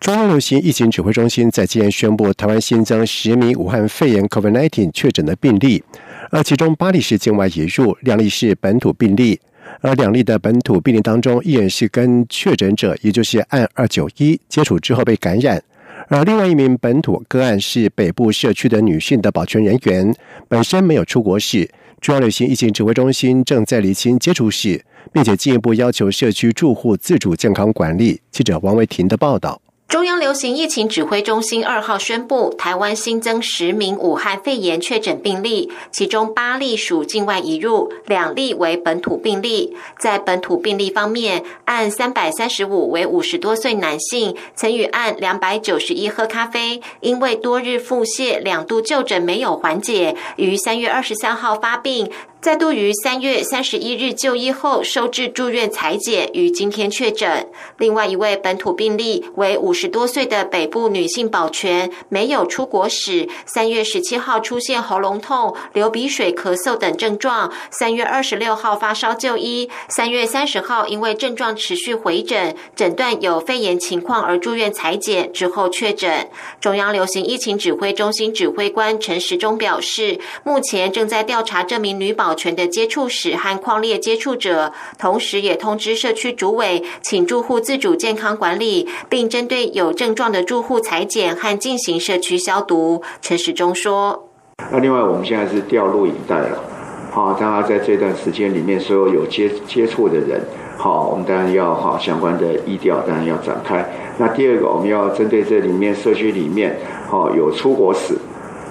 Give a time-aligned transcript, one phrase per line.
[0.00, 5.84] 中央流行疫情指挥中心在今天宣布，台湾新增十名武汉肺炎 COVID-19 确诊的病例，
[6.30, 9.38] 而其中八例是境外引入，两例是本土病例。
[9.82, 15.62] 而两例的本土病例当中，一人是跟确诊者，也就是按二九一接触之后被感染，
[16.08, 20.14] 而另外一名本土个案是北部社区的女性的保全人员，
[20.48, 21.70] 本身没有出国史。
[22.00, 28.18] 中央流行疫情指挥中心正在厘清接触史，并且进一步要求社区住户自主健康管理。
[28.30, 29.60] 记者王维婷的报道。
[29.90, 39.76] 中央流行疫情指挥中心二号宣布，台湾新增十名武汉肺炎确诊病例，其中八例属境外移入，两例为本土病例。
[39.98, 52.08] 在本土病例方面，按三百三十五为五十多岁男性，曾与按两百九十一喝咖啡，因为多日腹泻两度就诊没有缓解，于三月二十三号发病。
[52.40, 57.46] 再度于三月三十一日就医后收治住院裁剪，于今天确诊。
[57.76, 63.28] 另外一位本土病例为五十多岁的北部女性保全，没有出国史。
[63.44, 67.52] 三月十七号出现喉咙痛、流鼻水、咳嗽等症状。
[67.70, 69.68] 三月二十六号发烧就医。
[69.90, 76.30] 三月三十号因为症状持续回诊，诊断有肺炎情况而住院裁剪之后确诊。
[76.58, 82.29] 中央流行疫情指挥中心指挥官陈时中表示，目前正在调查这名女保。
[82.30, 93.02] 保全的接触史和矿列接触者，同时也通知社区主委，请住户自主健康管理，并针对有症状的住户裁剪和进行社区消毒。
[93.20, 94.28] 陈时中说
[94.70, 96.62] ：“那另外，我们现在是调录影带了，
[97.10, 100.40] 好，大家在这段时间里面，所有有接接触的人，
[100.76, 103.84] 好，我们当然要好相关的医调，当然要展开。
[104.18, 106.78] 那第二个，我们要针对这里面社区里面，
[107.08, 108.14] 好有出国史，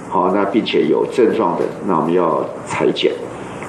[0.08, 3.12] 好，那并且有症状的，那我们要裁剪。”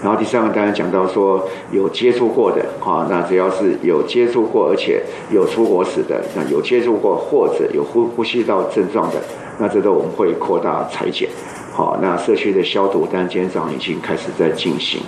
[0.02, 9.16] 然后第三个当然讲到说有接触过的，哈，那只要是有接触过而且有出国史的，那有接触过或者有呼呼吸道症状的，
[9.58, 11.28] 那这都我们会扩大裁剪，
[11.72, 15.02] 好，那社区的消毒，当然今天早上已经开始在进行。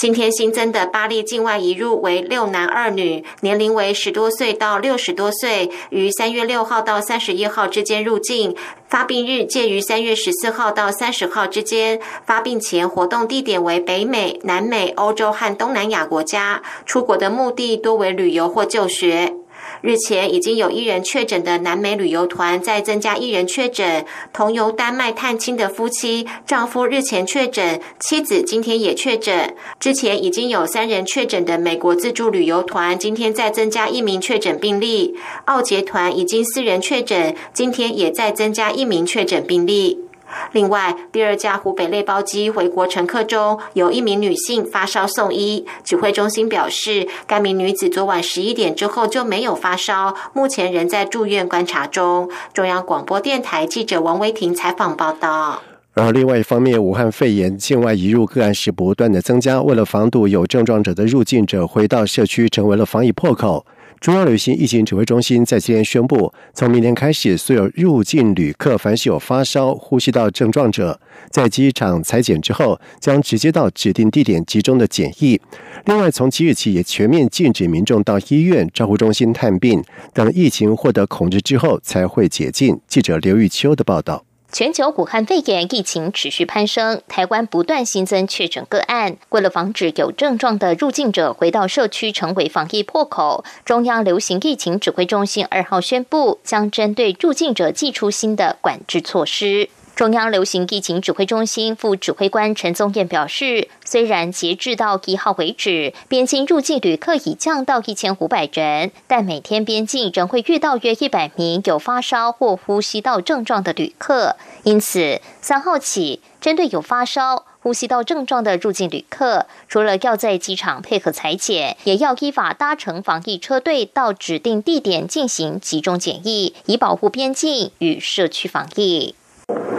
[0.00, 8.56] 今天新增的八例境外移入为六男二女，年龄为十多岁到六十多岁，于三月六号到三十一号之间入境，
[8.88, 19.34] 发病日介于三月十四号到三十号之间，发病前活动地点为北美、南美、欧洲和东南亚国家，出国的目的多为旅游或就学。
[19.82, 24.04] 日前已经有一人确诊的南美旅游团，再增加一人确诊。
[24.32, 29.54] 同游丹麦探亲的夫妻，丈夫日前确诊，妻子今天也确诊。
[29.78, 35.14] 之前已经有三人确诊的美国自助旅游团，今天再增加一名确诊病例。
[35.46, 40.09] 奥捷团已经四人确诊，今天也再增加一名确诊病例。
[40.52, 52.28] 另外，第二架湖北类包机回国乘客中有一名女性发烧送医，指挥中心表示，该名女子昨晚十一点之后就没有发烧，目前仍在住院观察中。
[52.52, 55.62] 中央广播电台记者王维婷采访报道。
[55.94, 63.66] 而另外一方面，武汉肺炎境外移入个案是不断的增加，为了防堵有症状者的入境者回到社区，成为了防疫破口。
[64.00, 70.98] 中央流行疫情指挥中心在今天宣布，从明天开始，所有入境旅客凡是有发烧、呼吸道症状者，
[71.30, 75.38] 在机场裁剪之后，将直接到指定地点集中的检疫。
[75.84, 79.84] 另外，从即日起也全面禁止民众到医院、照护中心探病，
[80.14, 82.80] 等疫情获得控制之后才会解禁。
[82.88, 84.24] 记者刘玉秋的报道。
[84.52, 89.16] 全球武汉肺炎疫情持续攀升，台湾不断新增确诊个案。
[89.28, 99.70] 为了防止有症状的入境者回到社区成为防疫破口，中央流行疫情指挥中心二号宣布，将针对入境者寄出新的管制措施。
[100.00, 114.36] 中央流行疫情指挥中心副指挥官陈宗彦表示，虽然截至到一号为止，边境入境旅客已降到一千五百人，但每天边境仍会遇到约一百名有发烧或呼吸道症状的旅客。
[114.62, 129.14] 因此，三号起，针对有发烧、呼吸道症状的入境旅客，除了要在机场配合裁剪，也要依法搭乘防疫车队到指定地点进行集中检疫，以保护边境与社区防疫。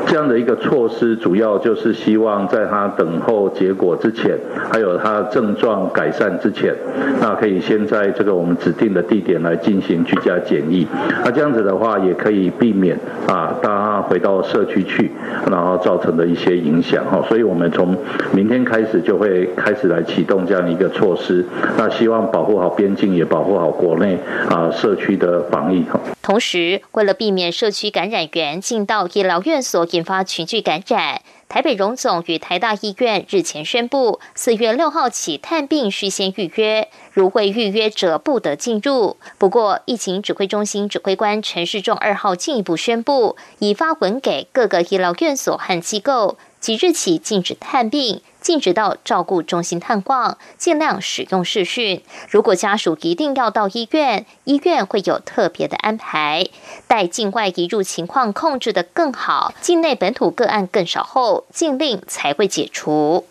[0.08, 4.38] 这样的一个措施，主要就是希望在他等候结果之前，
[4.72, 6.74] 还有他症状改善之前，
[7.20, 10.86] 那可以先在这个我们指定的地点来进行居家检疫。
[11.24, 15.12] 那这样子的话，也可以避免啊，大家回到社区去，
[15.50, 17.24] 然后造成的一些影响哈。
[17.28, 17.96] 所以我们从
[18.32, 21.46] 明天开始就会开始来启动这样一个措施，
[21.78, 24.18] 那希望保护好边境，也保护好国内
[24.50, 26.00] 啊社区的防疫哈。
[26.22, 31.22] 同时，为了避免社区感染源进到医疗院所，引发群聚感染。
[31.52, 39.18] 台北荣总与台大医院日前宣布，四月六号起探病需先预约，如未预约者不得进入。
[39.38, 46.38] 不过，疫情指挥中心指挥官陈世忠二号进一步宣布，已发文给各个医疗院所和机构。
[46.62, 52.04] 即日起禁止探病，禁止到照顾中心探望，尽量使用视讯。
[52.30, 56.48] 如果家属一定要到医院，医院会有特别的安排。
[56.88, 63.26] 待境外移入情况控制的更好，境内本土个案更少后，禁令才会解除。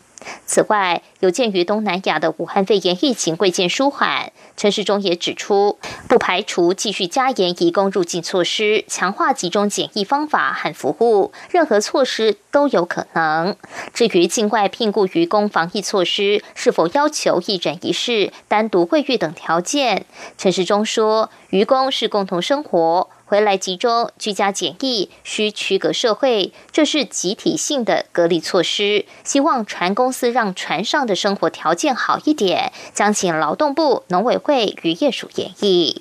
[0.47, 5.79] 此外，有鉴于东南亚的武汉肺炎疫情未见舒缓，陈世忠也指出，
[6.09, 13.57] 不排除继续加严移工入境措施，强化集中检疫方法和服务，任何措施都有可能。
[13.95, 20.05] 至于境外聘雇渔工防疫措施是否要求一人一室、单独会遇等条件，
[20.37, 23.09] 陈世忠说，渔工是共同生活。
[23.31, 29.05] 回来集中居家检疫需区隔社会，这是集体性的隔离措施。
[29.23, 35.99] 希望船公司让船上的生活条件好一点，将请劳动部、农委会、渔业署演绎。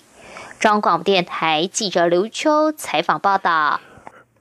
[0.59, 3.79] 中广电台记者刘秋采访报道。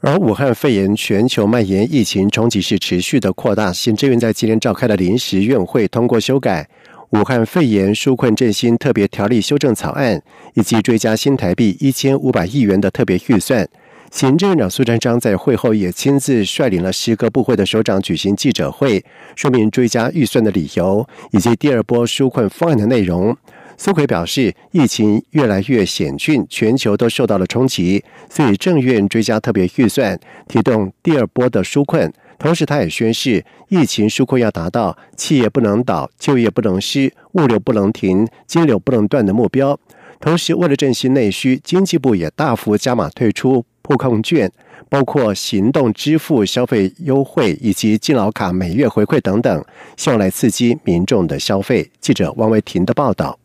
[0.00, 6.66] 而武汉肺炎全球蔓延疫情冲击是持续的扩大，行政院在今天召开的临时院会通过修改。
[7.10, 10.22] 武汉肺炎纾困振兴特别条例修正草案，
[10.52, 13.66] 以及追加新台币一千五百亿元的特别预算。
[14.10, 19.02] 行政院长苏贞昌在会后也亲自率领了十个部会的首长举行记者会，
[19.34, 23.34] 说明追加预算的理由以及第二波纾困方案的内容。
[23.78, 32.12] 苏奎表示，疫情越来越险峻，全球都受到了冲击，所以政院追加特别预算，提动第二波的纾困。
[32.38, 39.78] 同时，他也宣示，疫情纾困要达到企业不能倒、就业不能失、物流不能停、金流不能断的目标。
[40.20, 44.50] 同时，为了振兴内需，经济部也大幅加码推出破控券，
[44.88, 49.64] 包括行动支付消费优惠以及敬老卡每月回馈等等，
[49.96, 51.90] 希望来刺激民众的消费。
[52.00, 53.38] 记者王维婷的报道。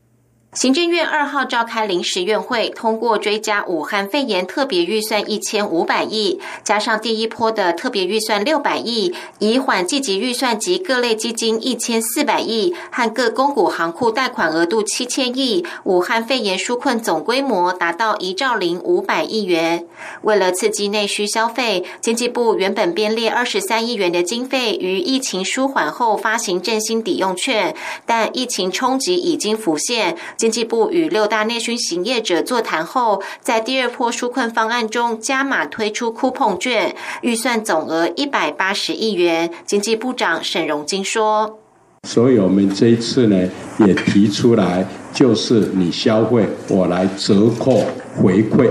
[0.54, 19.88] 行政院二号召开临时院会，通过追加武汉肺炎特别预算一千五百亿，加上第一波的特别预算六百亿，以缓计急预算及各类基金一千四百亿，和各公股行库贷款额度七千亿，武汉肺炎纾困总规模达到一兆零五百亿元。
[20.22, 27.76] 为了刺激内需消费，经济部原本编列二十三亿元的经费，于疫情舒缓后发行振兴抵用券，
[28.06, 30.16] 但疫情冲击已经浮现。
[30.44, 39.50] 经济部与六大内需行业者座谈后，在第二波纾困方案中加码推出酷碰券，预算总额一百八十亿元。
[39.66, 41.60] 经济部长沈荣金说
[42.06, 43.50] ：“所以我们这一次呢，
[43.88, 47.82] 也提出来，就是你消费，我来折扣
[48.22, 48.70] 回馈。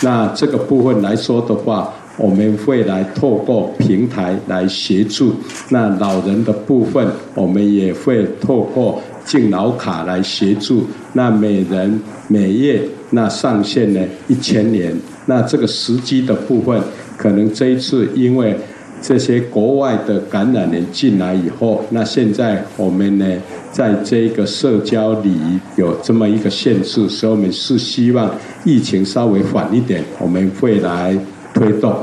[0.00, 5.36] 那这个部分来说的话，我们会来透过平台来协助。
[5.68, 14.94] 那老人的部分，我们也会透过。”敬老卡来协助，那每人每月那上限呢一千年，
[15.26, 16.80] 那这个时机的部分，
[17.16, 18.56] 可能这一次因为
[19.00, 23.26] 这些国外的感染人进来以后，那现在我们呢
[23.72, 28.30] 在这个社交礼仪有这么一个限制，所以我们是希望
[28.64, 31.16] 疫情稍微缓一点，我们会来
[31.54, 31.94] 推动。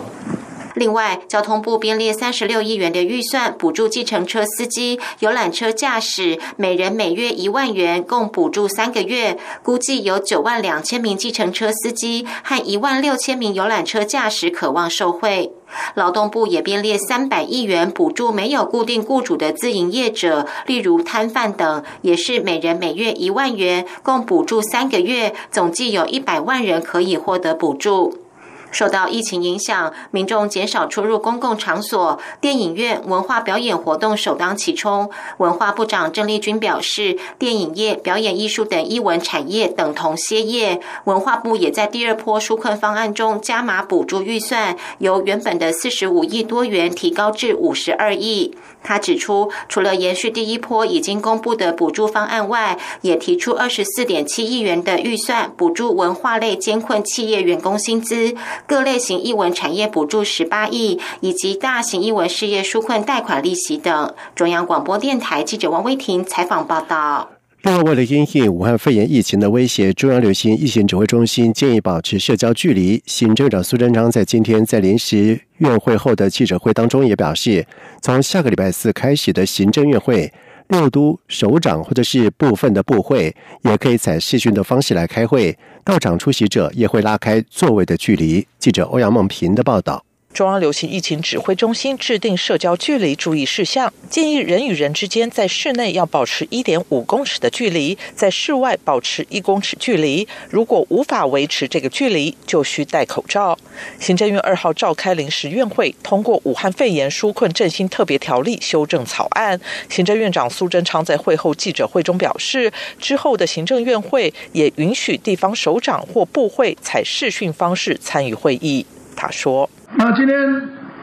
[0.80, 9.38] 另外，交通部编列三十六亿元的预算，补助计程车司机、游览车驾驶，每人每月一万元，共补助三个月。
[9.62, 15.52] 估计有九万两千名计程车司机和一万六千名游览车驾驶渴望受惠。
[15.96, 28.29] 劳动部也编列三百亿元补助没有固定雇主的自营业者，例如摊贩等，也是每人每月一万元，共补助三个月，总计有一百万人可以获得补助。
[28.72, 35.10] 受到疫情影响，民众减少出入公共场所，电影院、文化表演活动首当其冲。
[35.38, 40.80] 文化部长郑丽君表示，电影业、表演艺术等艺文产业等同歇业。
[41.06, 48.56] 文化部也在第二波纾困方案中加码补助预算，由原本的四十五亿多元提高至五十二亿。
[48.82, 58.36] 他指出，除了延续第一波已经公布的补助方案外，也提出二十四点七亿元的预算补助文化类艰困企业员工薪资。
[58.70, 64.14] 各类型艺文产业补助十八亿，以及大型艺文事业纾困贷款利息等。
[64.36, 67.32] 中央广播电台记者王威婷采访报道。
[67.64, 73.02] 另外，为了因应武汉肺炎疫情的威胁，中央流行疫情指挥中心建议保持社交距离。
[73.08, 77.66] 行政长苏贞昌在今天在临时院会后的记者会当中也表示，
[78.04, 80.32] 从下个礼拜四开始的行政院会，
[80.70, 88.48] 六都首长或者是部分的部会也可以采视讯的方式来开会，到场出席者也会拉开座位的距离。
[88.60, 90.06] 记者欧阳梦平的报道。
[90.34, 100.26] 中央流行疫情指挥中心制定社交距离注意事项，建议人与人之间在室内要保持一点五公尺的距离，在室外保持一公尺距离。
[100.50, 103.58] 如果无法维持这个距离，就需戴口罩。
[104.00, 109.60] 行政院二号召开临时院会，通过《武汉肺炎纾困振兴特别条例》修正草案。
[109.90, 118.86] 行政院长苏贞昌在会后记者会中表示，之后的行政院会也允许地方首长或部会采视讯方式参与会议。
[119.20, 119.70] 他说。
[119.96, 120.38] 那今天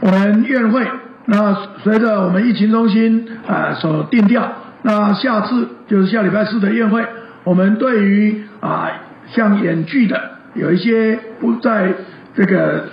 [0.00, 0.86] 我们院会，
[1.26, 4.50] 那随着我们疫情中心啊所定调，
[4.82, 7.04] 那下次就是下礼拜四的院会，
[7.44, 8.90] 我们对于啊
[9.34, 10.18] 像演剧的
[10.54, 11.92] 有一些不在
[12.34, 12.86] 这个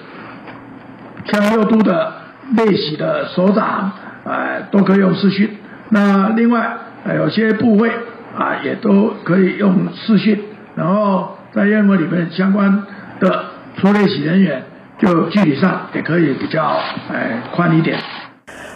[1.31, 2.13] 像六都的
[2.57, 3.93] 内喜的首长，
[4.25, 5.49] 啊都可以用视讯。
[5.89, 6.77] 那另外
[7.15, 7.91] 有些部位
[8.37, 10.37] 啊也都可以用视讯，
[10.75, 12.83] 然后在院会里面相关
[13.21, 13.45] 的
[13.77, 14.63] 出内席人员。
[15.03, 16.79] 就距离上也可以比较，
[17.11, 17.99] 哎，宽一点。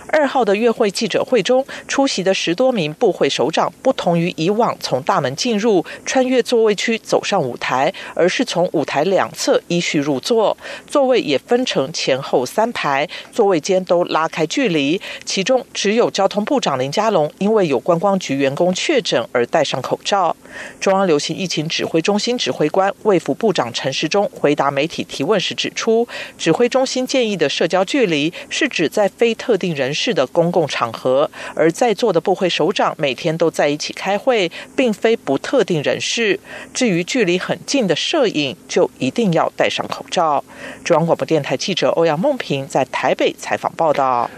[0.07, 10.55] 二号的月会记者会中出席的十多名部会首长，不同于以往从大门进入、穿越座位区走上舞台，而是从舞台两侧依序入座，
[10.87, 14.99] 座位也分成前后三排，座位间都拉开距离。
[15.25, 20.35] 其中只有交通部长林佳龙因为有观光局员工确诊而戴上口罩。
[20.79, 29.93] 中央流行疫情指挥中心指挥官卫福部长陈时中回答媒体提问时指出，指挥中心建议的社交距离是指在非特定人。
[29.98, 36.39] 市的公共场合，而在座的部会首长每天都在一起开会，并非不特定人士。
[36.72, 40.44] 至于距离很近的摄影，就一定要戴上口罩。
[40.84, 44.30] 中央广播电台记者欧阳梦平在台北采访报道。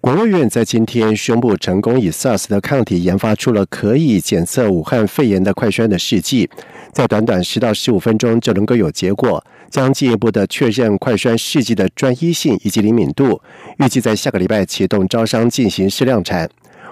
[0.00, 6.50] 国务院在今天宣布，成功以 SARS 的抗体研发出了可以检测武汉肺炎的快筛的试剂，
[6.92, 9.44] 在短短十到十五分钟就能够有结果。
[9.72, 13.40] 将进一步的确认快栓试剂的专一性以及灵敏度，
[13.78, 16.48] 预计在下个礼拜启动招商进行试量产。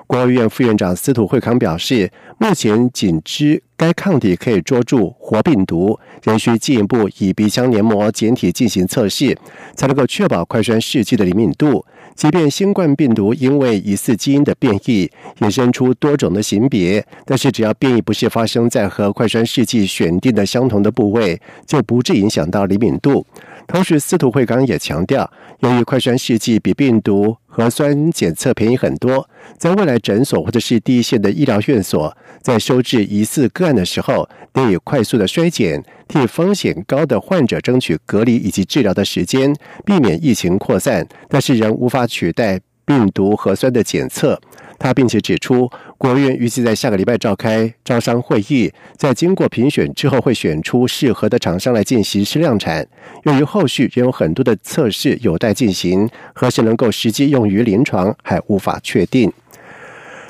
[0.06, 9.36] 国务院副院长司徒惠康表示，目前仅知该抗体可以捉住活病毒，仍需进一步以鼻腔黏膜检体进行测试，
[9.76, 11.84] 才能够确保快栓试剂的灵敏度。
[12.20, 23.24] 即便新冠病毒因为疑似基因的变异衍生出多种的型别，但是只要变异不是发生在和快栓试剂选定的相同的部位，就不致影响到灵敏度。
[23.70, 41.06] 同时，司徒慧刚也强调，由于快栓试剂比病毒核酸检测便宜很多，在未来诊所或者是第一线的医疗院所，在收治疑似个案的时候，得以快速的衰减，替风险高的患者争取隔离以及治疗的时间，避免疫情扩散。
[41.28, 44.40] 但是仍无法取代病毒核酸的检测。
[44.80, 52.84] 他并且指出，国务院预计在下个礼拜召开招商会议，在经过评选之后，会选出适合的厂商来进行试量产。
[53.24, 59.30] 由于后续仍有很多的测试有待进行，何时能够实际用于临床还无法确定。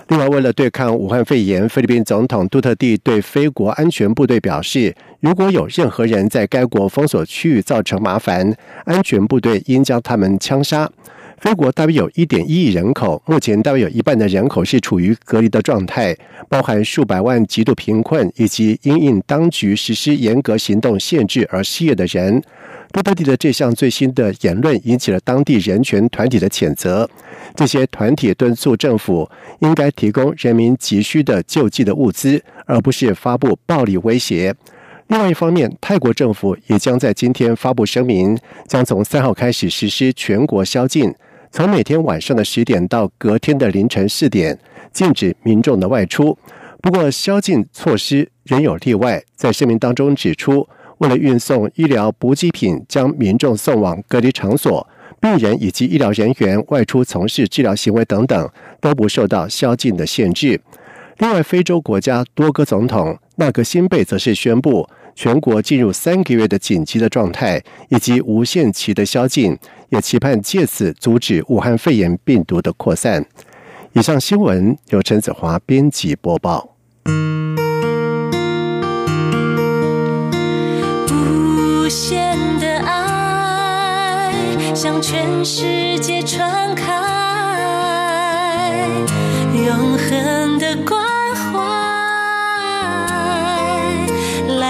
[0.09, 8.53] 另外，为了对抗武汉肺炎，菲律宾总统杜特地对非国安全部队表示，如果有任何人在该国封锁区域造成麻烦，
[8.85, 10.91] 安全部队应将他们枪杀。
[11.41, 16.15] 菲国大约有一点一亿人口，目前大约有一半的人口是处于隔离的状态，
[16.51, 22.43] 包含数百万极度贫困以及因应当局实施严格行动限制而失业的人。
[22.93, 27.09] 杜特地的这项最新的言论引起了当地人权团体的谴责，
[27.57, 29.27] 这些团体敦促政府
[29.61, 34.55] 应该提供人民急需的救济的物资，而不是发布暴力威胁。
[35.07, 41.11] 另外一方面，泰国政府也将在今天发布声明，将从三号开始实施全国宵禁。
[41.53, 44.57] 从每天晚上的十点到隔天的凌晨四点，
[44.93, 46.39] 禁止民众的外出。
[46.81, 49.21] 不过，宵禁措施仍有例外。
[49.35, 50.67] 在声明当中指出，
[50.99, 54.87] 为了运送医疗补给品，将民众送往隔离场所，
[55.21, 58.49] 病人以及医疗人员外出从事治疗行为等等，
[58.81, 60.61] 都不受到宵禁的限制。
[61.19, 64.89] 另外，非洲国家多个总统纳格辛贝则是宣布。
[65.15, 69.59] 全国进入三个月的紧急的状态，以及无限期的宵禁，
[69.91, 73.25] 也期盼借此阻止武汉肺炎病毒的扩散。
[73.93, 76.77] 以上新闻由陈子华编辑播报。
[81.11, 84.33] 无限的爱
[84.75, 86.87] 向全世界传开，
[89.67, 91.10] 永恒的光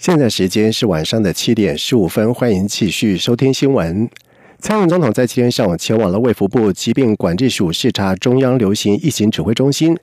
[0.00, 4.08] 现在时间是晚上的七点十五分，欢迎继续收听新闻。
[4.58, 9.94] 蔡英文总统在今天上午前往了卫福部疾病管制署视察中央流行疫情指挥中心。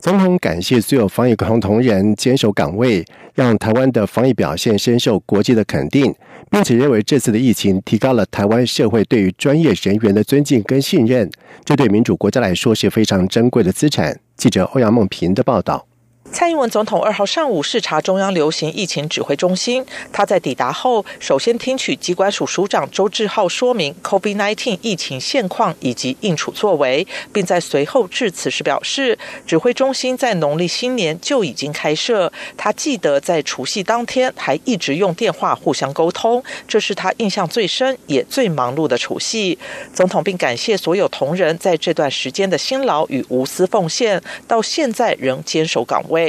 [0.00, 6.12] 总统感谢所有防疫共同仁坚守岗位，让台湾的防疫表现深受国际的肯定，
[6.50, 11.30] 并且认为这次的疫情提高了台湾社会对于专业人员的尊敬跟信任，
[11.64, 14.18] 这对民主国家来说是非常珍贵的资产。
[14.36, 15.86] 记者欧阳梦平的报道。
[16.34, 39.56] 蔡英文总统二号上午视察中央流行疫情指挥中心，他在抵达后，首先听取机关署署长周志浩说明 COVID-19 疫情现况以及应处作为，并在随后致辞时表示，指挥中心在农历新年就已经开设，他记得在除夕当天还一直用电话互相沟通，这是他印象最深也最忙碌的除夕。
[39.92, 46.23] 总统并感谢所有同仁在这段时间的辛劳与无私奉献，到现在仍坚守岗位。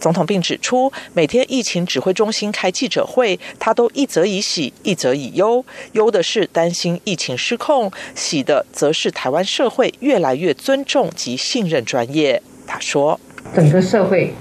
[0.00, 5.64] 总统并指出，每天疫情指挥中心开记者会，他都一则以喜，一则以忧。
[5.92, 12.42] 忧的是担心疫情失控，喜的则是台湾社会越来越尊重及信任专业。
[12.66, 13.18] 他说
[13.54, 14.32] ：“整个社会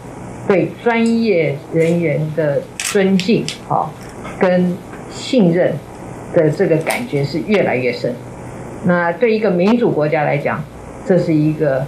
[0.48, 3.92] 对专业人员的尊敬，哈，
[4.40, 4.78] 跟
[5.14, 5.74] 信任
[6.34, 8.16] 的这个感觉是越来越深。
[8.86, 10.64] 那对一个民主国家来讲，
[11.06, 11.86] 这是一个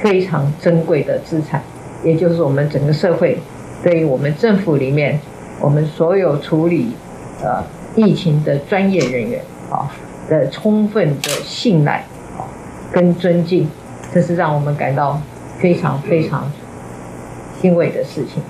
[0.00, 1.62] 非常珍贵的资产。”
[2.04, 3.38] 也就是我们整个社会
[3.82, 5.18] 对于我们政府里面
[5.60, 6.92] 我们所有处理
[7.42, 7.64] 呃
[7.96, 9.90] 疫情的专业人员啊
[10.28, 12.04] 的充分的信赖
[12.36, 12.44] 啊
[12.92, 13.66] 跟尊敬，
[14.12, 15.20] 这是让我们感到
[15.58, 16.50] 非常非常
[17.60, 18.42] 欣慰的事情。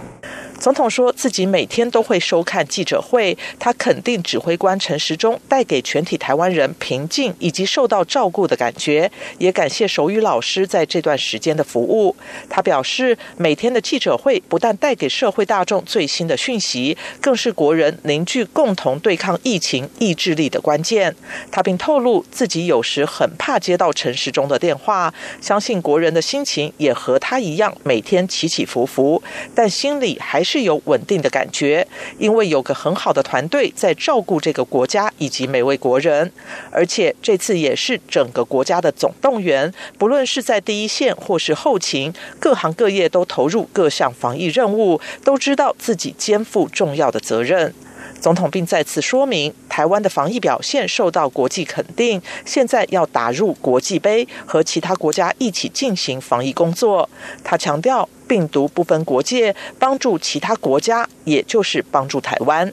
[0.64, 12.16] 总统说自己每天都会收看记者会，他肯定指挥官陈时中带给全体台湾人平静以及受到照顾的感觉，也感谢手语老师在这段时间的服务。
[12.48, 21.14] 他表示，每天的记者会不但带给社会大众最新的讯息，更是国人凝聚共同对抗疫情意志力的关键。
[21.50, 29.22] 他并透露自己有时很怕接到陈时中的电话，相信国人的心情也和他一样，每天起起伏伏，
[29.54, 30.53] 但心里还是。
[30.54, 31.84] 是有稳定的感觉，
[32.16, 36.30] 因为有个很好的团队在照顾这个国家以及每位国人，
[36.70, 47.74] 而且这次也是整个国家的总动员，不论是在第一线或是后勤，各行各业都投入各项防疫任务，都知道自己肩负重要的责任。
[48.20, 57.10] 总统并再次说明，台湾的防疫表现受到国际肯定，现在要打入国际杯，和其他国家一起进行防疫工作。
[57.42, 62.72] 他强调，病毒不分国界，帮助其他国家，也就是帮助台湾。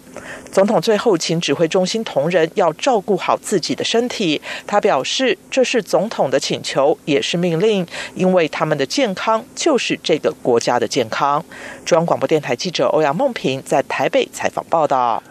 [0.52, 4.42] 总统最后请指挥中心同仁要照顾好自己的身体。
[4.66, 11.46] 他表示，这是总统的请求，也是命令，因为他们的健康就是这个国家的健康。
[11.86, 15.22] 中央广播电台记者欧阳梦平在台北采访报道。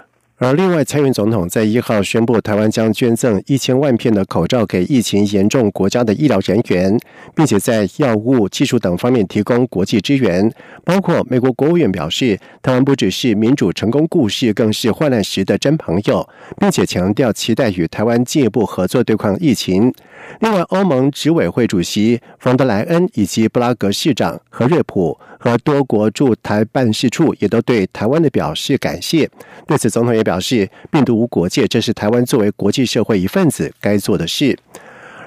[0.43, 6.99] 而另外，蔡英文总统在一号宣布，台湾将捐赠一千万片的口罩给疫情严重国家的医疗人员，
[7.37, 10.51] 并且在药物、技术等方面提供国际支援。
[10.83, 16.27] 包括美国国务院表示，台湾不只是民主成功故事，更是患难时的真朋友，
[16.59, 19.93] 并且强调期待与台湾进一步合作对抗疫情。
[20.41, 29.29] 另外，欧盟执委会主席冯德莱恩以及布拉格市长何瑞普和多国驻台办事处也都对台湾的表示感谢。
[29.67, 34.57] 对此，总统也表表示，病毒无国界，这是台湾作为国际社会一份子该做的事。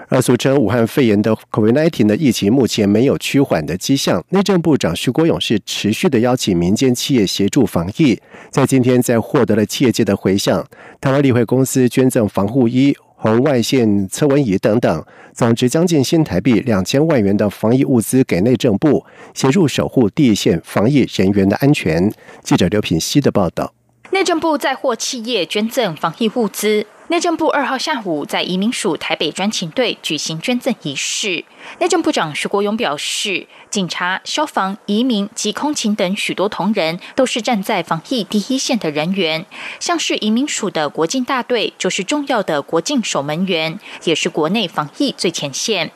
[0.08, 4.24] 而俗称武汉肺炎的 COVID-19 的疫情目前没有趋缓的迹象。
[4.30, 8.18] 内政部长徐国勇是持续的邀请民间企业协助防疫。
[8.50, 10.66] 在今天，在获得了企业界的回响，
[11.02, 12.96] 台湾立会公司捐赠防护衣。
[13.16, 22.10] 红外线测温仪等等，总值将近新台币两千万元的防疫物资给内政部，协助守护第一线防疫人员的安全。
[22.42, 23.74] 记者刘品希的报道。
[24.13, 26.86] 内政部在获企业捐赠防疫物资。
[27.08, 31.43] 内政部二号下午在移民署台北专勤队举行捐赠仪式。
[31.80, 39.47] 内政部长徐国勇表示，警察、消防、移民及空勤等许多同仁都是站在防疫第一线的人员。
[39.80, 45.91] 像是移民署的国境大队，就是重要的国境守门员，也是国内防疫最前线。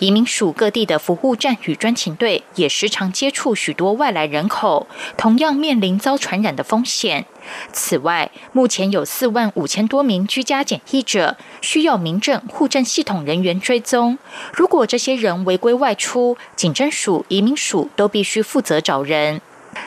[0.00, 7.26] 移民署各地的服务站与专勤队，也时常接触许多外来人口，同样面临遭传染的风险。
[7.72, 14.18] 此外，目前有四万五千多名居家检疫者需要民政户政系统人员追踪。
[14.52, 19.40] 如果这些人违规外出，警政署、移民署都必须负责找人。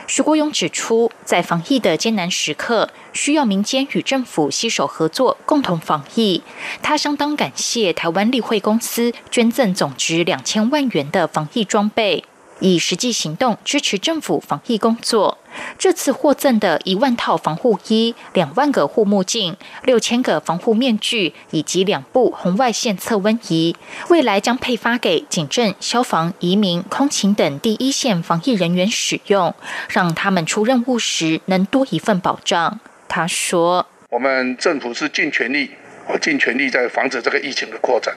[0.07, 6.41] 徐国勇指出，在防疫的艰难时刻，需要民间与政府携手合作，共同防疫。
[6.81, 12.23] 他相当感谢台湾立会公司捐赠总值两千万元的防疫装备。
[12.59, 15.37] 以实际行动支持政府防疫工作。
[15.77, 23.73] 这次获赠的一万套防护衣、两万个护目镜、六千个防护面具以及两部红外线测温仪，
[24.09, 29.55] 未来将配发给警政、消防、移民、空勤等第一线防疫人员使用，
[29.87, 32.81] 让他们出任务时能多一份保障。
[33.07, 35.71] 他说：“我们政府是尽全力，
[36.09, 38.13] 我尽全力在防止这个疫情的扩展，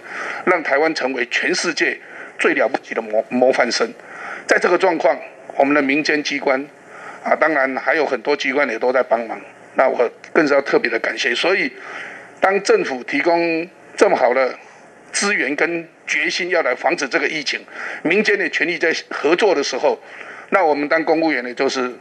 [0.46, 2.00] 让台湾成为全世界
[2.36, 3.88] 最了不起的模模范生。”
[4.48, 5.16] 在这个状况，
[5.56, 6.58] 我们的民间机关
[7.22, 9.38] 啊，当然还有很多机关也都在帮忙。
[9.74, 11.34] 那我更是要特别的感谢。
[11.34, 11.70] 所以，
[12.40, 14.58] 当政府提供这么好的
[15.12, 17.60] 资源跟决心要来防止这个疫情，
[18.02, 20.00] 民间的全力在合作的时候，
[20.48, 21.92] 那我们当公务员呢，就是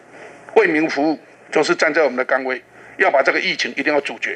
[0.55, 1.19] 为民服务，
[1.51, 2.61] 就是站在我们的岗位，
[2.95, 4.35] 要把这个疫情一定要阻绝。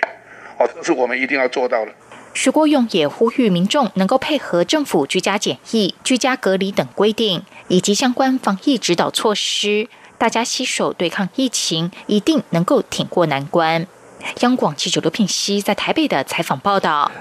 [0.60, 1.92] 哦，这是我们一定要做到的。
[2.34, 13.86] 徐国勇也呼吁民众能够配合政府居家检疫、居家隔离等规定，以及相关防疫指导措施，大家携手对抗疫情，一定能够挺过难关。
[14.40, 17.12] 央广记者刘品熙在台北的采访报道。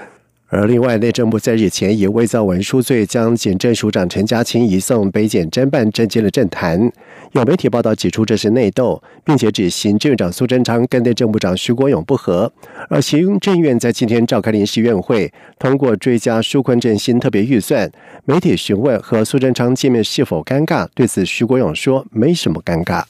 [0.53, 6.91] 而另外，内政部在日前以伪造文书罪，将检政署长陈家清移送北检侦办，震惊了政坛。
[7.31, 12.51] 有媒体报道指出这是内斗，并且指行政院长苏贞昌跟内政部长徐国勇不和。
[12.89, 17.89] 而行政院在今天召开临时院会，通过追加纾困振兴特别预算。
[18.25, 23.01] 媒体询问和苏贞昌见面是否尴尬，对此徐国勇说没什么尴尬。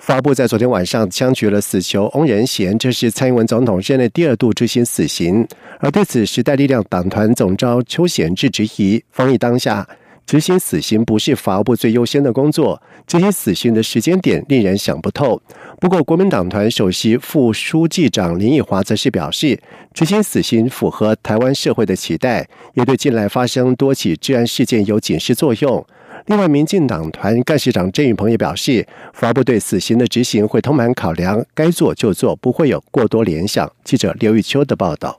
[0.00, 5.46] 发布在昨天晚上枪决了死囚翁仁贤，这是蔡英文总统任内第二度执行死刑。
[5.78, 9.86] 而对此，时代力量党团总召邱显志质疑：防疫当下
[10.24, 15.38] 执行死刑不是法务部最优先的工作，执行死刑的时间点令人想不透。
[15.78, 19.60] 不过，国民党团首席副书记长林奕华则是表示，
[19.92, 25.86] 执行死刑符合台湾社会的期待，也对近来发生多起治安事件有警示作用。
[26.30, 33.68] 另外，民进党团干事长郑运鹏也表示，发布对死刑的执行会通盘考量，该做就做，不会有过多联想。
[33.82, 35.18] 记者刘玉秋的报道。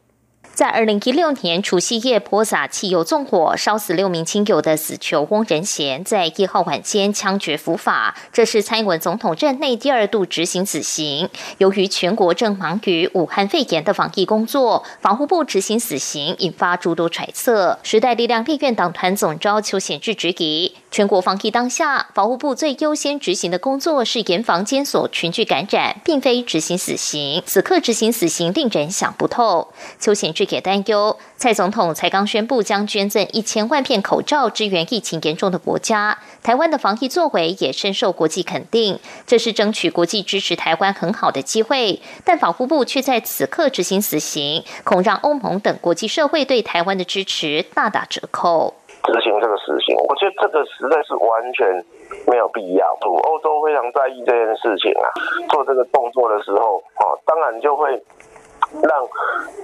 [0.54, 8.16] 在二零一六年除夕夜泼洒汽油纵火，烧死六名亲友的死囚翁仁贤，在一号晚间枪决伏法。
[8.32, 11.28] 这是蔡英文总统任内第二度执行死刑。
[11.58, 17.80] 由于全国正忙于武汉肺炎的防疫工作，防护部执行死刑，引发诸多揣测。
[17.84, 27.42] 时代力量立院党团总召邱显智质疑：全国防疫当下，防护部最优先执行的工作是严防监所群聚感染，并非执行死刑。
[27.48, 29.74] 此刻执行死刑，令人想不透。
[30.00, 30.52] 邱显智。
[30.52, 42.02] 也担忧，蔡总统才刚宣布将捐赠一千万片口罩支援疫情严重的国家，台湾的防疫作为也深受国际肯定，这是争取国际支持台湾很好的机会。
[42.26, 48.74] 但法务部却在此刻执行死刑，恐让欧盟等国际社会对台湾的支持大打折扣。
[49.04, 51.86] 执行这个死刑，我觉得这个实在是完全
[52.28, 52.98] 没有必要。
[53.02, 55.06] 欧洲非常在意这件事情啊，
[55.50, 58.02] 做这个动作的时候，哦，当然就会。
[58.72, 59.06] 让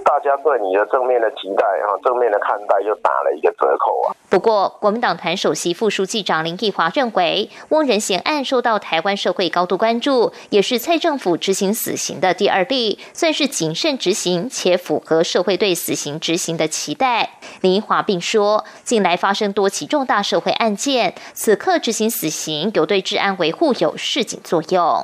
[0.04, 4.12] 大家对你的正面的期待然后，正面的看待，就打了一个折扣啊。
[4.38, 17.40] 不过，国民党团首席副书记长林毅华认为，翁仁贤案受到台湾社会高度关注，也是蔡政府执行死刑的第二例，算是谨慎执行且符合社会对死刑执行的期待。
[17.62, 25.04] 林奕华并说，近来发生多起重大社会案件，此刻执行死刑有对治安维护有示警作用。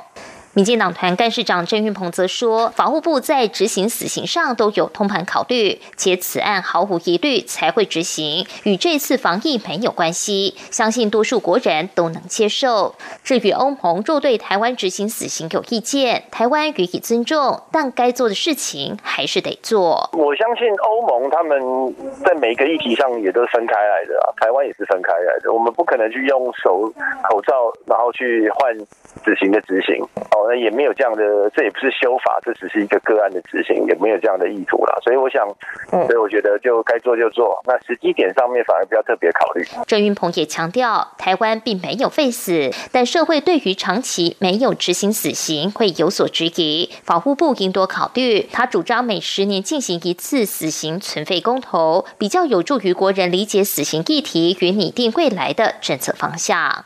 [0.54, 12.94] 民进党团干事长郑运鹏则说，法务部在执行死刑上都有通盘考虑，且此案毫无疑虑才会执行，与这次防疫没有关系，相信多数国人都能接受。
[13.24, 20.08] 至于欧盟若对台湾执行死刑有意见，台湾予以尊重，但该做的事情还是得做。
[20.12, 21.58] 我相信欧盟他们
[22.24, 26.92] 在每个议题上也都分开来的啊，台湾也是分开来的，我们不可能去用手
[27.28, 28.72] 口罩然后去换
[29.24, 30.46] 死刑的执行哦。
[30.48, 35.00] 那也没有这样的，这也不是修法，这只是一个个案的执行，也没有这样的意图了。
[35.02, 35.48] 所以我想，
[35.90, 37.60] 所以我觉得就该做就做。
[37.66, 39.64] 那时机点上面反而不要特别考虑。
[39.86, 48.42] 郑云鹏也强调，台湾并没有废死，但社会对于长期没有执行死刑会有所质疑，法务部应多考虑。
[48.52, 56.84] 他主张每十年进行一次死刑存废公投，比较有助于国人理解死刑议题与拟定未来的政策方向。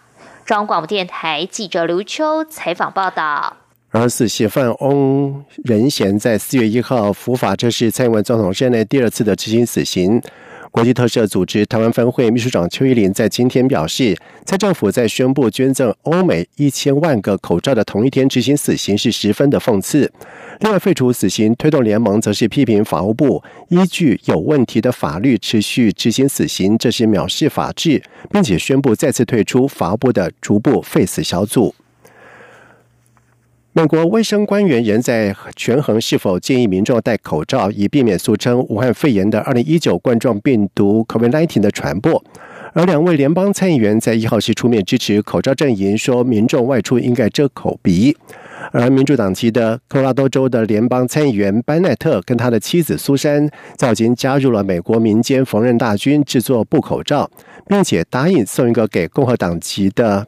[0.49, 3.55] 中央广播电台记者刘秋采访报道：
[3.91, 10.23] 而死刑犯翁仁贤在四月一号伏法，这是蔡英文总统任内第二次的执行死刑。
[10.71, 20.13] 国际特赦组织台湾分会秘书长邱依林在今天表示，蔡政府在宣布捐赠欧美一千万个口罩的同一天执行死刑，是十分的讽刺。
[20.61, 31.75] 另外，废除死刑推动联盟则是批评法务部依据有问题的法律持续执行死刑，这是藐视法治，并且宣布再次退出法务部的逐步废死小组。
[33.75, 42.23] 美国卫生官员仍在权衡是否建议民众戴口罩，以避免俗称武汉肺炎的二零一九冠状病毒 （COVID-19） 的传播。
[42.73, 48.17] 而两位联邦参议员在一号是出面支持口罩阵营，说民众外出应该遮口鼻。
[48.73, 57.31] 而民主党籍的科罗拉多州的联邦参议员班奈特跟他的妻子苏珊，早已经加入了美国民间缝纫大军，制作布口罩，
[57.67, 60.27] 并且答应送一个给共和党籍的。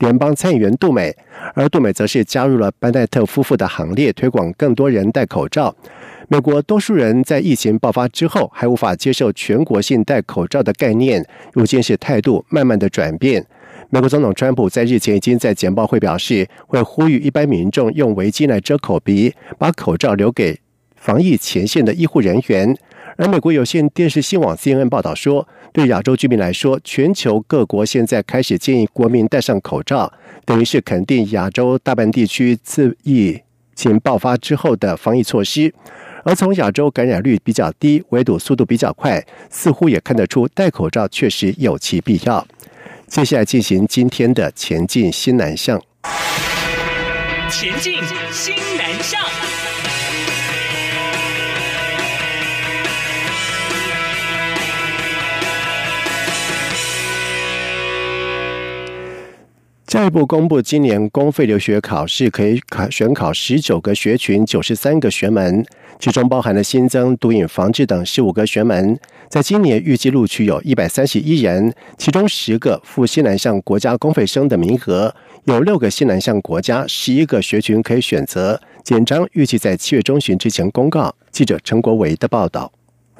[0.00, 1.14] 联邦参议员杜美，
[1.54, 5.74] 而杜美则是加入了班奈特夫妇的行列，推广更多人戴口罩。
[6.28, 13.44] 美国多数人在疫情爆发之后还无法接受全国性戴口罩的概念，如今是态度慢慢的转变。
[13.90, 20.58] 美国总统川普在日前已经在简报会表示，会呼吁一般民众用围巾来遮口鼻，把口罩留给
[20.96, 22.74] 防疫前线的医护人员。
[23.20, 30.10] 而美国有线电视新网 CNN 报道说，对亚洲居民来说，全球各国现在开始建议国民戴上口罩，
[30.46, 33.38] 等于是肯定亚洲大半地区自疫
[33.74, 35.70] 情爆发之后的防疫措施。
[36.24, 42.46] 而从亚洲感染率比较低、围堵速度比较快，似乎也看得出戴口罩确实有其必要。
[43.06, 45.78] 接下来进行今天的前进新南向。
[47.50, 47.96] 前进
[48.32, 49.20] 新南向。
[59.90, 65.66] 教育部公布，今年公费留学考试可以考选考十九个学群、九十三个学门，
[65.98, 68.96] 其中包含了新增毒瘾防治等十五个学门。
[69.28, 75.12] 在今年预计录取有一百三十一人，其中十个赴西南向国家公费生的名额，
[75.46, 78.60] 有六个西南向国家，十一个学群可以选择。
[78.84, 81.12] 简章预计在七月中旬之前公告。
[81.32, 82.70] 记者陈国维的报道。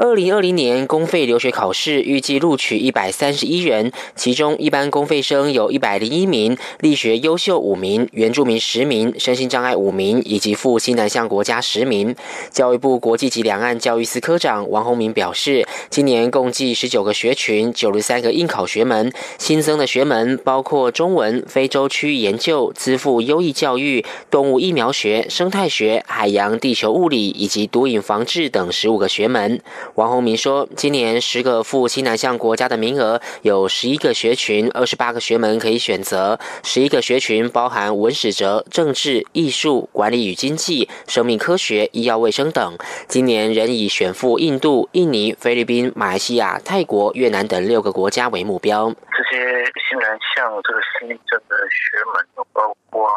[0.03, 12.17] 二零二零年公费留学考试预计录取一百三十一人，其中一般公费生有一百零一名，力学优秀五名，原住民十名，身心障碍五名，以及赴西南向国家十名。
[12.51, 29.61] 教育部国际及两岸教育司科长王宏明表示，今年共计十九个学群，九十三个应考学门，新增的学门包括中文、非洲区域研究、资赋优异教育、动物疫苗学、生态学、海洋地球物理以及毒瘾防治等十五个学门。
[29.97, 36.39] 王宏明说，今年十个赴西南向国家的名额有十一个学群，二十八个学门可以选择。
[36.63, 42.79] 十一个学群包含文史哲、政治、艺术、管理与经济、生命科学、医药卫生等。
[43.09, 48.91] 今年仍以选赴印度、印尼、菲律宾、马来西亚、泰国、越南等六个国家为目标。
[49.11, 53.09] 这些西南向这个新增的学门，包括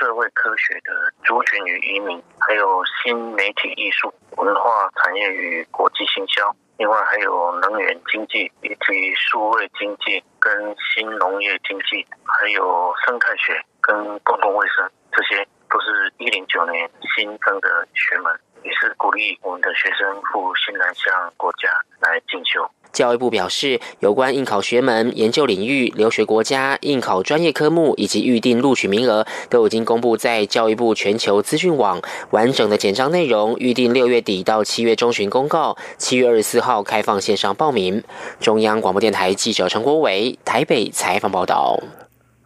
[0.00, 0.92] 社会科学的
[1.24, 4.12] 族群与移民，还有新媒体艺术。
[4.36, 21.68] 文化业与国际行销，另外还有能源经济以及数位经济跟新农业经济，还有生态学跟公共卫生，这些都是一零九年新增的学门，也是鼓励我们的学生赴新南向国家
[22.00, 22.68] 来进修。
[22.96, 32.00] 教育部表示，有关应考学门、研究领域、留学国家、应考专业科目以及预定录取名额，都已经公布在教育部全球资讯网。
[32.30, 38.02] 完整的简章内容，预定六月底到七月中旬公告，七月二十四号开放线上报名。
[38.40, 41.78] 中央广播电台记者陈国伟台北采访报道。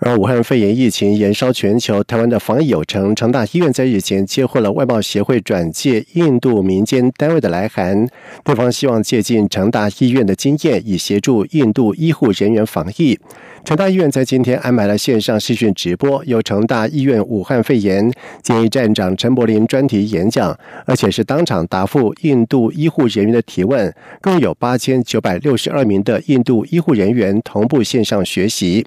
[0.03, 3.15] 而武汉肺炎疫情延烧全球，台湾的防疫有成。
[3.15, 8.09] 成大医院在日前接获了外贸协会转介印度民间单位的来函，
[8.43, 13.19] 对方希望借鉴成大医院的经验，以协助印度医护人员防疫。
[13.63, 18.11] 成大医院在今天安排了线上视讯直播，由成大医院武汉肺炎
[18.43, 28.87] 检疫站长陈柏林专题演讲，而且是当场答复印度医护人员的提问，共有八千九百六十二名的印度医护人员同步线上学习。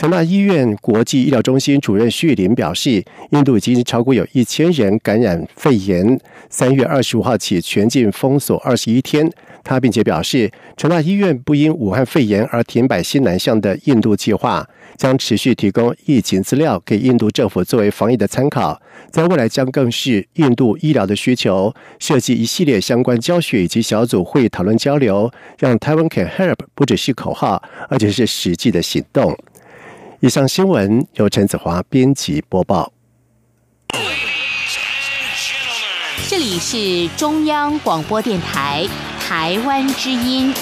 [0.00, 6.18] 成大医院国际医疗中心主任徐林表示，印度已经超过有一千人感染肺炎。
[6.48, 9.30] 三月二十五号起全境封锁二十一天。
[9.62, 18.80] 他并且表示，成大医院不因武汉肺炎而停摆西南向的印度计划，将持续提供疫情资料给印度政府作为防疫的参考。
[19.10, 29.36] 在未来将更是印度医疗的需求，设计一系列相关教学以及小组会议讨论交流，让台湾 Can Help 不只是口号，而且是实际的行动。
[30.22, 32.92] 以上新闻由陈子华编辑播报。
[36.28, 38.86] 这里是中央广播电台
[39.18, 40.52] 台湾之音。